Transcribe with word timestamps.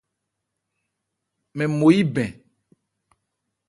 Mɛn 1.55 1.71
mo 1.77 1.87
yí 1.95 2.03
bɛn. 2.13 2.31